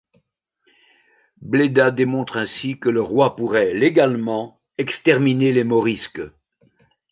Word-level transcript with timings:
Bleda 1.43 1.91
démontre 1.91 2.37
ainsi 2.37 2.79
que 2.79 2.89
le 2.89 3.03
roi 3.03 3.35
pourrait 3.35 3.75
légalement 3.75 4.59
exterminer 4.79 5.53
les 5.53 5.63
morisques. 5.63 6.23